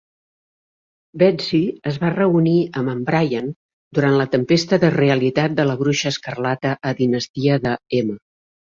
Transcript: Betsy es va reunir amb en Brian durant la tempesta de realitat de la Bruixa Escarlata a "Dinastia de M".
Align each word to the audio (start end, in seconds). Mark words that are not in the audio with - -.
Betsy 1.21 1.59
es 1.91 1.99
va 2.05 2.09
reunir 2.15 2.55
amb 2.81 2.93
en 2.95 3.05
Brian 3.11 3.53
durant 3.99 4.19
la 4.23 4.29
tempesta 4.39 4.83
de 4.87 4.93
realitat 4.99 5.59
de 5.63 5.71
la 5.71 5.81
Bruixa 5.85 6.15
Escarlata 6.17 6.75
a 6.93 6.97
"Dinastia 7.05 7.65
de 7.71 7.79
M". 8.07 8.23